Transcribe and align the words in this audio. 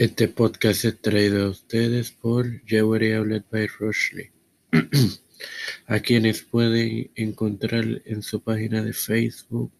Este 0.00 0.28
podcast 0.28 0.86
es 0.86 0.98
traído 0.98 1.44
a 1.44 1.50
ustedes 1.50 2.10
por 2.10 2.64
Jewelry 2.64 3.12
Outlet 3.12 3.44
by 3.50 3.66
Rushley, 3.66 4.30
a 5.86 6.00
quienes 6.00 6.40
pueden 6.40 7.10
encontrar 7.16 7.84
en 8.06 8.22
su 8.22 8.40
página 8.40 8.82
de 8.82 8.94
Facebook 8.94 9.70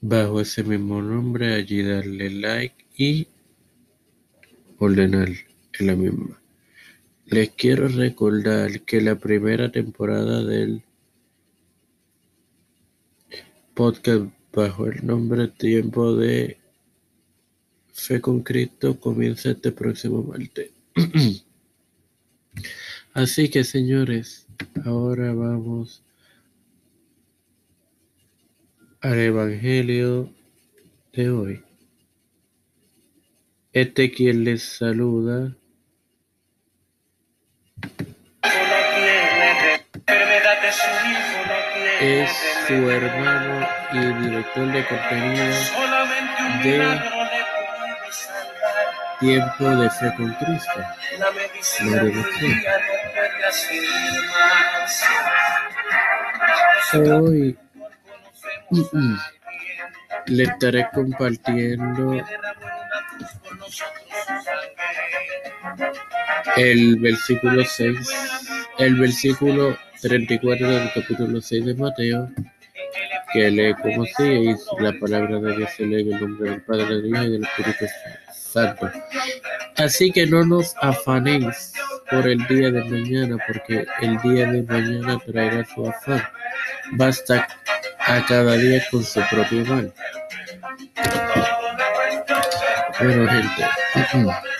bajo 0.00 0.40
ese 0.40 0.64
mismo 0.64 1.00
nombre, 1.00 1.54
allí 1.54 1.84
darle 1.84 2.28
like 2.30 2.74
y 2.96 3.28
ordenar 4.78 5.28
en 5.78 5.86
la 5.86 5.94
misma. 5.94 6.42
Les 7.26 7.50
quiero 7.50 7.86
recordar 7.86 8.80
que 8.80 9.00
la 9.00 9.14
primera 9.14 9.70
temporada 9.70 10.42
del 10.42 10.82
podcast 13.74 14.24
bajo 14.52 14.88
el 14.88 15.06
nombre 15.06 15.46
Tiempo 15.46 16.16
de 16.16 16.61
Fe 17.92 18.20
con 18.20 18.42
Cristo 18.42 18.98
comienza 18.98 19.50
este 19.50 19.70
próximo 19.70 20.22
martes. 20.22 20.70
Así 23.14 23.50
que 23.50 23.64
señores, 23.64 24.46
ahora 24.84 25.34
vamos 25.34 26.02
al 29.00 29.18
Evangelio 29.18 30.32
de 31.12 31.30
hoy. 31.30 31.62
Este 33.72 34.10
quien 34.10 34.44
les 34.44 34.62
saluda 34.62 35.54
es 42.00 42.30
su 42.66 42.90
hermano 42.90 43.66
y 43.92 44.24
director 44.24 44.72
de 44.72 44.86
contenido 44.86 45.44
de 46.62 47.21
Tiempo 49.22 49.70
de 49.76 49.88
fe 49.88 50.12
con 50.16 50.34
Cristo. 50.34 50.80
Hoy 56.92 57.56
le 60.26 60.42
estaré 60.42 60.88
compartiendo 60.92 62.20
el 66.56 66.96
versículo 66.96 67.64
6, 67.64 67.98
el 68.78 68.96
versículo 68.96 69.78
34 70.00 70.68
del 70.68 70.92
capítulo 70.92 71.40
6 71.40 71.64
de 71.64 71.74
Mateo, 71.74 72.28
que 73.32 73.50
lee 73.52 73.72
como 73.74 74.04
sigue, 74.04 74.50
y 74.50 74.82
la 74.82 74.92
palabra 74.98 75.38
de 75.38 75.56
Dios 75.58 75.70
se 75.76 75.86
lee 75.86 76.00
en 76.00 76.12
el 76.12 76.20
nombre 76.20 76.50
del 76.50 76.62
Padre, 76.62 76.86
del 76.86 77.06
Hijo 77.06 77.22
y 77.22 77.30
del 77.30 77.44
Espíritu 77.44 77.86
Santo. 77.86 78.21
Así 79.76 80.10
que 80.12 80.26
no 80.26 80.44
nos 80.44 80.74
afanéis 80.80 81.72
por 82.10 82.28
el 82.28 82.46
día 82.46 82.70
de 82.70 82.84
mañana, 82.84 83.36
porque 83.46 83.86
el 84.00 84.18
día 84.20 84.46
de 84.46 84.62
mañana 84.62 85.18
traerá 85.24 85.64
su 85.74 85.86
afán. 85.86 86.22
Basta 86.92 87.48
a 87.98 88.26
cada 88.26 88.56
día 88.56 88.82
con 88.90 89.02
su 89.02 89.20
propio 89.30 89.64
mal. 89.64 89.92
Bueno, 93.00 93.28
gente. 93.28 93.66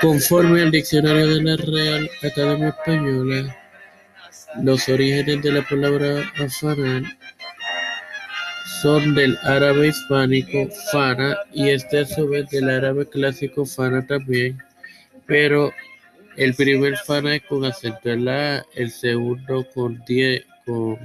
Conforme 0.00 0.62
al 0.62 0.70
diccionario 0.70 1.26
de 1.28 1.42
la 1.42 1.56
Real 1.56 2.10
Academia 2.22 2.68
Española, 2.68 3.56
los 4.62 4.88
orígenes 4.88 5.42
de 5.42 5.52
la 5.52 5.62
palabra 5.62 6.30
afanar 6.38 7.02
son 8.84 9.14
del 9.14 9.38
árabe 9.44 9.88
hispánico 9.88 10.68
fana 10.92 11.38
y 11.54 11.70
este 11.70 12.00
a 12.00 12.04
su 12.04 12.28
vez 12.28 12.50
del 12.50 12.68
árabe 12.68 13.08
clásico 13.08 13.64
fana 13.64 14.06
también, 14.06 14.58
pero 15.24 15.72
el 16.36 16.52
primer 16.52 16.94
fana 16.98 17.36
es 17.36 17.42
con 17.44 17.64
acento 17.64 18.10
en 18.10 18.26
la 18.26 18.62
el 18.74 18.90
segundo 18.90 19.66
con, 19.72 20.04
die, 20.06 20.44
con 20.66 20.98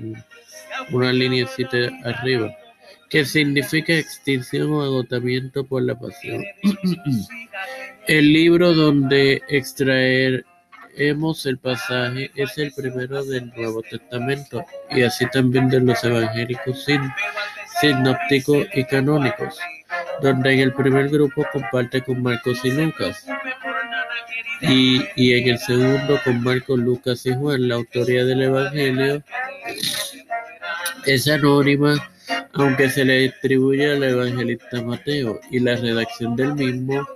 una 0.92 1.14
lineacita 1.14 1.78
arriba, 2.04 2.54
que 3.10 3.24
significa 3.24 3.94
extinción 3.94 4.74
o 4.74 4.82
agotamiento 4.82 5.64
por 5.64 5.82
la 5.84 5.98
pasión. 5.98 6.44
el 8.10 8.34
libro 8.34 8.74
donde 8.74 9.42
extraeremos 9.48 11.46
el 11.46 11.58
pasaje 11.58 12.30
es 12.36 12.58
el 12.58 12.74
primero 12.74 13.24
del 13.24 13.54
Nuevo 13.56 13.82
Testamento 13.84 14.66
y 14.92 15.04
así 15.04 15.26
también 15.30 15.70
de 15.70 15.80
los 15.80 16.04
evangélicos 16.04 16.84
sin 17.80 17.98
sinópticos 17.98 18.68
y 18.74 18.84
canónicos, 18.86 19.58
donde 20.22 20.54
en 20.54 20.60
el 20.60 20.74
primer 20.74 21.10
grupo 21.10 21.46
comparte 21.52 22.02
con 22.02 22.22
Marcos 22.22 22.60
y 22.64 22.72
Lucas, 22.72 23.26
y, 24.62 25.02
y 25.16 25.34
en 25.40 25.50
el 25.50 25.60
segundo 25.60 26.20
con 26.24 26.44
Marcos, 26.44 26.80
Lucas 26.80 27.26
y 27.26 27.34
Juan. 27.34 27.68
La 27.68 27.76
autoría 27.76 28.26
del 28.26 28.42
Evangelio 28.44 29.24
es 31.06 31.28
anónima, 31.28 31.96
aunque 32.54 32.90
se 32.90 33.06
le 33.06 33.30
atribuye 33.30 33.94
al 33.94 34.04
evangelista 34.04 34.82
Mateo, 34.82 35.40
y 35.50 35.60
la 35.60 35.76
redacción 35.76 36.36
del 36.36 36.56
mismo 36.56 37.08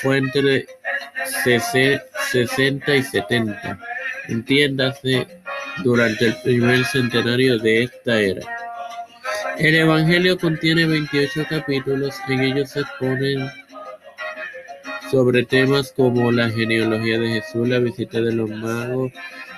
fue 0.00 0.18
entre 0.18 0.66
60 1.44 2.96
y 2.96 3.02
70, 3.02 3.78
entiéndase, 4.28 5.26
durante 5.84 6.26
el 6.26 6.36
primer 6.42 6.84
centenario 6.84 7.58
de 7.58 7.84
esta 7.84 8.20
era. 8.20 8.42
El 9.58 9.74
Evangelio 9.74 10.38
contiene 10.38 10.86
veintiocho 10.86 11.44
capítulos, 11.50 12.14
en 12.28 12.40
ellos 12.40 12.70
se 12.70 12.80
exponen 12.80 13.50
sobre 15.10 15.44
temas 15.44 15.90
como 15.90 16.30
la 16.30 16.48
genealogía 16.48 17.18
de 17.18 17.40
Jesús, 17.40 17.68
la 17.68 17.80
visita 17.80 18.20
de 18.20 18.32
los 18.32 18.48
magos, 18.48 19.10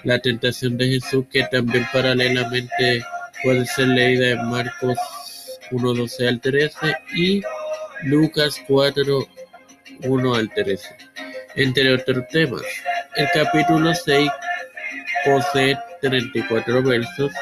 la 0.04 0.18
tentación 0.18 0.78
de 0.78 0.88
Jesús, 0.88 1.26
que 1.30 1.42
también 1.52 1.86
paralelamente 1.92 3.04
puede 3.42 3.66
ser 3.66 3.88
leída 3.88 4.30
en 4.30 4.48
Marcos 4.48 4.96
1, 5.70 5.92
12 5.92 6.28
al 6.28 6.40
13 6.40 6.78
y 7.14 7.42
Lucas 8.04 8.62
4, 8.66 9.28
1 10.04 10.34
al 10.34 10.48
13, 10.54 10.88
entre 11.56 11.92
otros 11.92 12.26
temas. 12.28 12.62
El 13.16 13.28
capítulo 13.34 13.94
6 13.94 14.30
posee 15.26 15.76
34 16.00 16.82
versos 16.82 17.32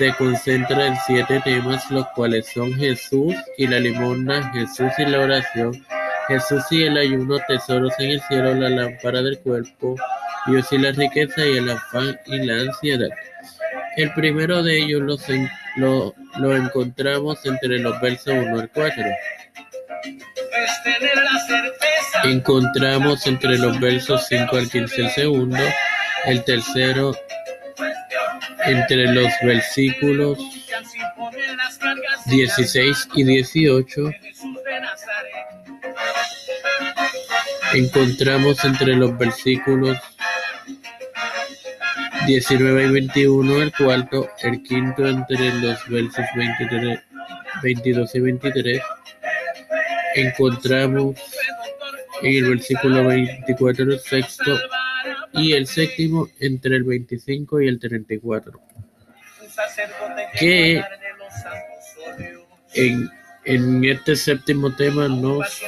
se 0.00 0.14
concentra 0.14 0.86
en 0.86 0.96
siete 1.06 1.42
temas, 1.44 1.90
los 1.90 2.06
cuales 2.14 2.50
son 2.54 2.72
Jesús 2.72 3.34
y 3.58 3.66
la 3.66 3.78
limosna, 3.78 4.50
Jesús 4.54 4.90
y 4.96 5.04
la 5.04 5.20
oración, 5.20 5.84
Jesús 6.26 6.62
y 6.70 6.84
el 6.84 6.96
ayuno, 6.96 7.38
tesoros 7.46 7.92
en 7.98 8.12
el 8.12 8.22
cielo, 8.22 8.54
la 8.54 8.70
lámpara 8.70 9.20
del 9.20 9.38
cuerpo, 9.40 9.96
Dios 10.46 10.72
y 10.72 10.78
la 10.78 10.92
riqueza 10.92 11.44
y 11.44 11.58
el 11.58 11.68
afán 11.68 12.18
y 12.24 12.38
la 12.46 12.62
ansiedad. 12.62 13.10
El 13.98 14.10
primero 14.14 14.62
de 14.62 14.78
ellos 14.78 15.02
lo, 15.76 16.14
lo 16.38 16.56
encontramos 16.56 17.44
entre 17.44 17.78
los 17.80 18.00
versos 18.00 18.32
1 18.32 18.58
al 18.58 18.70
4. 18.70 19.04
Encontramos 22.24 23.26
entre 23.26 23.58
los 23.58 23.78
versos 23.78 24.26
5 24.28 24.56
al 24.56 24.70
15 24.70 25.02
el 25.02 25.10
segundo, 25.10 25.58
el 26.24 26.42
tercero 26.44 27.14
entre 28.70 29.12
los 29.12 29.32
versículos 29.42 30.38
16 32.26 33.08
y 33.16 33.24
18 33.24 34.10
encontramos 37.74 38.64
entre 38.64 38.94
los 38.94 39.18
versículos 39.18 39.98
19 42.26 42.84
y 42.86 42.90
21 42.92 43.62
el 43.62 43.72
cuarto, 43.72 44.28
el 44.42 44.62
quinto 44.62 45.06
entre 45.06 45.52
los 45.54 45.88
versos 45.88 46.24
23, 46.36 47.00
22 47.62 48.14
y 48.14 48.20
23 48.20 48.82
encontramos 50.14 51.16
en 52.22 52.36
el 52.36 52.50
versículo 52.50 53.04
24 53.04 53.84
el 53.84 53.98
sexto 53.98 54.56
y 55.32 55.52
el 55.52 55.66
séptimo 55.66 56.28
entre 56.40 56.76
el 56.76 56.84
25 56.84 57.60
y 57.60 57.68
el 57.68 57.78
34. 57.78 58.60
Que 60.38 60.82
en, 62.74 63.10
en 63.44 63.84
este 63.84 64.16
séptimo 64.16 64.74
tema 64.74 65.08
nos 65.08 65.62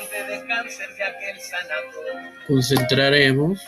concentraremos, 2.46 3.60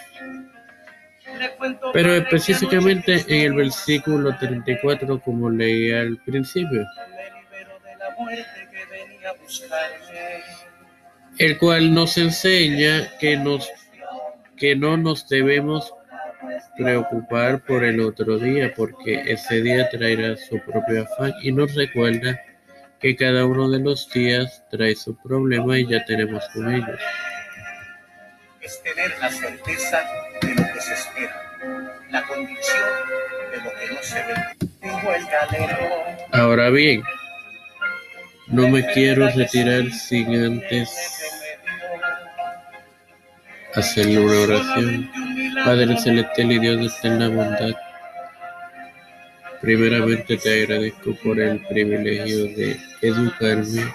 pero 1.93 2.14
específicamente 2.14 3.25
en 3.29 3.40
el 3.43 3.55
versículo 3.55 4.37
34 4.38 5.20
como 5.20 5.50
leí 5.50 5.90
al 5.93 6.17
principio, 6.19 6.87
el 11.38 11.58
cual 11.58 11.93
nos 11.93 12.17
enseña 12.19 13.11
que 13.19 13.37
nos 13.37 13.69
que 14.56 14.76
no 14.76 14.96
nos 14.96 15.28
debemos 15.28 15.92
preocupar 16.76 17.64
por 17.64 17.84
el 17.84 18.00
otro 18.00 18.38
día, 18.38 18.72
porque 18.76 19.22
ese 19.26 19.62
día 19.62 19.88
traerá 19.88 20.36
su 20.36 20.58
propio 20.60 21.02
afán 21.02 21.32
y 21.42 21.52
nos 21.52 21.74
recuerda 21.74 22.40
que 23.00 23.16
cada 23.16 23.44
uno 23.44 23.70
de 23.70 23.80
los 23.80 24.10
días 24.10 24.62
trae 24.70 24.94
su 24.94 25.16
problema 25.16 25.78
y 25.78 25.86
ya 25.86 26.04
tenemos 26.04 26.44
con 26.52 26.72
ellos. 26.74 27.00
Es 28.60 28.82
tener 28.82 29.12
la 29.20 29.30
certeza 29.30 30.02
de 30.40 30.54
lo 30.54 30.72
que 30.72 30.80
se 30.80 30.94
espera, 30.94 32.00
la 32.10 32.26
convicción 32.26 32.82
de 33.50 33.56
lo 33.58 33.70
que 33.78 33.94
no 33.94 34.02
se 34.02 34.16
ve. 34.16 34.54
Ahora 36.32 36.70
bien, 36.70 37.02
no 38.48 38.68
me 38.68 38.86
quiero 38.92 39.28
retirar 39.30 39.90
sin 39.90 40.34
antes 40.34 41.24
hacerle 43.75 44.19
una 44.19 44.41
oración. 44.41 45.11
Padre 45.65 45.97
Celestial 45.99 46.53
y 46.53 46.59
Dios 46.59 46.79
de 46.79 46.87
eterna 46.87 47.29
bondad, 47.29 47.75
primeramente 49.61 50.37
te 50.37 50.62
agradezco 50.62 51.15
por 51.23 51.41
el 51.41 51.59
privilegio 51.67 52.44
de 52.44 52.76
educarme 53.03 53.94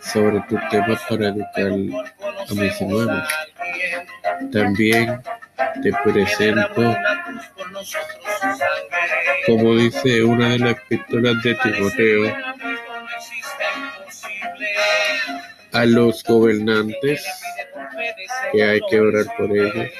sobre 0.00 0.40
tus 0.48 0.60
temas 0.70 1.00
para 1.08 1.28
educar 1.28 1.72
a 2.48 2.54
mis 2.54 2.80
hermanos. 2.80 3.28
También 4.52 5.20
te 5.82 5.92
presento, 6.04 6.96
como 9.46 9.76
dice 9.76 10.22
una 10.22 10.50
de 10.50 10.58
las 10.58 10.72
epístolas 10.72 11.42
de 11.42 11.54
Timoteo, 11.54 12.36
a 15.72 15.86
los 15.86 16.22
gobernantes 16.22 17.41
que 18.50 18.62
hay 18.62 18.80
que 18.90 19.00
orar 19.00 19.26
por 19.36 19.50
ellos. 19.56 19.90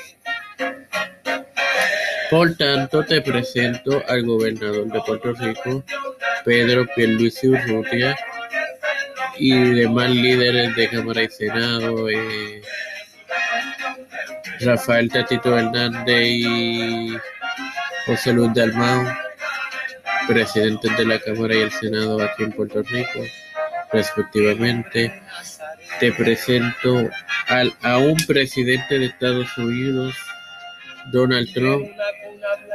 Por 2.30 2.56
tanto, 2.56 3.04
te 3.04 3.20
presento 3.20 4.02
al 4.08 4.24
gobernador 4.24 4.86
de 4.86 5.00
Puerto 5.02 5.34
Rico, 5.34 5.84
Pedro 6.44 6.86
Pierluisi 6.94 7.48
Urrutia, 7.48 8.16
y 9.36 9.74
demás 9.74 10.10
líderes 10.10 10.74
de 10.76 10.88
Cámara 10.88 11.22
y 11.22 11.28
Senado, 11.28 12.08
eh, 12.08 12.62
Rafael 14.60 15.10
Tatito 15.10 15.58
Hernández 15.58 16.26
y 16.26 17.16
José 18.06 18.32
Luis 18.32 18.54
Dalmau, 18.54 19.04
presidentes 20.26 20.96
de 20.96 21.04
la 21.04 21.18
Cámara 21.18 21.54
y 21.54 21.60
el 21.60 21.72
Senado 21.72 22.22
aquí 22.22 22.44
en 22.44 22.52
Puerto 22.52 22.82
Rico, 22.82 23.20
respectivamente. 23.92 25.20
Te 26.00 26.12
presento 26.12 27.10
al, 27.52 27.75
a 27.82 27.99
un 27.99 28.16
presidente 28.26 28.99
de 28.99 29.06
Estados 29.06 29.56
Unidos, 29.58 30.14
Donald 31.12 31.52
Trump, 31.52 31.87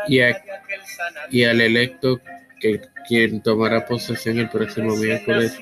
y, 0.07 0.21
a, 0.21 0.41
y 1.29 1.43
al 1.43 1.61
electo 1.61 2.21
que 2.59 2.81
quien 3.07 3.41
tomará 3.41 3.85
posesión 3.85 4.39
el 4.39 4.49
próximo 4.49 4.95
miércoles, 4.95 5.57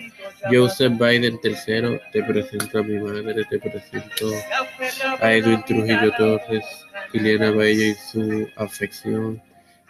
Joseph 0.51 0.93
Biden 0.93 1.39
III, 1.43 1.99
te 2.11 2.23
presento 2.23 2.79
a 2.79 2.83
mi 2.83 2.97
madre, 2.99 3.45
te 3.49 3.59
presento 3.59 4.31
a 5.19 5.33
Edwin 5.33 5.63
Trujillo 5.65 6.11
Torres, 6.17 6.65
Liliana 7.13 7.51
Bello 7.51 7.83
y 7.83 7.93
su 7.95 8.47
afección, 8.55 9.41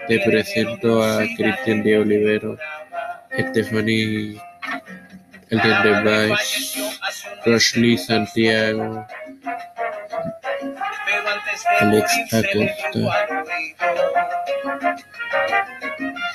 te 0.07 0.19
presento 0.19 1.04
a 1.04 1.24
Cristian 1.38 1.83
de 1.83 1.98
Olivero, 1.98 2.57
Stephanie 3.38 4.39
Elden 5.50 6.36
Rosely 7.45 7.98
Santiago, 7.98 9.06
Alex 11.80 12.12
Acosta 12.33 13.00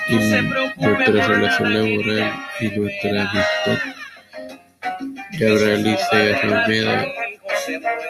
y 0.09 0.15
nuestra 0.77 1.27
relación 1.27 1.75
laboral 1.75 2.33
y 2.61 2.69
nuestra 2.69 3.31
amistad. 3.31 3.79
Gabriel 5.39 5.99
Romeda 6.43 7.07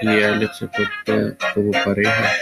y 0.02 0.22
Alex 0.22 0.62
Acosta 0.62 1.52
como 1.54 1.70
pareja. 1.72 2.32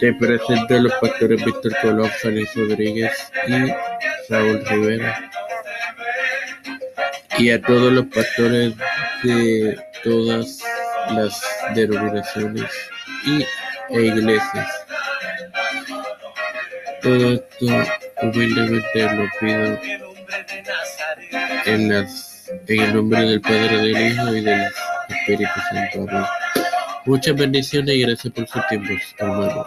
Te 0.00 0.12
presento 0.14 0.74
a 0.74 0.78
los 0.78 0.92
pastores 0.94 1.44
Víctor 1.44 1.72
Colón, 1.80 2.10
Félix 2.10 2.56
Rodríguez 2.56 3.32
y 3.46 3.72
Raúl 4.28 4.64
Rivera. 4.66 5.30
Y 7.42 7.50
a 7.50 7.60
todos 7.60 7.92
los 7.92 8.06
pastores 8.06 8.72
de 9.24 9.76
todas 10.04 10.60
las 11.10 11.42
denominaciones 11.74 12.70
y, 13.26 13.44
e 13.90 14.00
iglesias. 14.00 14.68
Todo 17.02 17.32
esto 17.32 17.66
humildemente 18.22 19.02
lo 19.02 19.28
pido 19.40 19.78
en, 21.66 21.88
las, 21.92 22.48
en 22.68 22.80
el 22.80 22.94
nombre 22.94 23.22
del 23.22 23.40
Padre, 23.40 23.76
del 23.76 24.12
Hijo 24.12 24.36
y 24.36 24.40
del 24.42 24.62
Espíritu 25.08 25.60
Santo. 25.68 26.06
Amén. 26.08 26.24
Muchas 27.06 27.34
bendiciones 27.34 27.96
y 27.96 28.02
gracias 28.02 28.32
por 28.32 28.46
sus 28.46 28.66
tiempos, 28.68 29.02
hermanos. 29.18 29.66